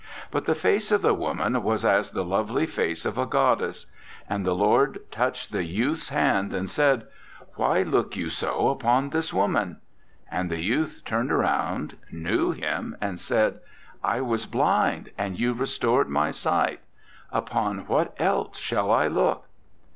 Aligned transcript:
But 0.31 0.45
the 0.45 0.55
face 0.55 0.91
of 0.91 1.03
the 1.03 1.13
woman 1.13 1.61
was 1.61 1.85
as 1.85 2.09
the 2.09 2.25
lovely 2.25 2.65
face 2.65 3.05
of 3.05 3.19
a 3.19 3.27
goddess. 3.27 3.85
And 4.27 4.43
the 4.43 4.55
Lord 4.55 4.97
touched 5.11 5.51
the 5.51 5.63
youth's 5.63 6.09
hand, 6.09 6.55
and 6.55 6.67
said: 6.67 7.05
'Why 7.53 7.83
look 7.83 8.15
you 8.15 8.29
so 8.31 8.69
upon 8.69 9.11
this 9.11 9.31
woman?' 9.31 9.79
And 10.31 10.49
the 10.49 10.59
youth 10.59 11.03
turned 11.05 11.31
around, 11.31 11.97
knew 12.11 12.49
him, 12.49 12.97
and 12.99 13.19
said: 13.19 13.59
'I 14.03 14.21
was 14.21 14.47
blind, 14.47 15.11
and 15.19 15.39
you 15.39 15.53
restored 15.53 16.09
my 16.09 16.31
sight. 16.31 16.79
Upon 17.31 17.85
what 17.85 18.15
else 18.17 18.57
shall 18.57 18.89
I 18.89 19.05
look?' 19.05 19.45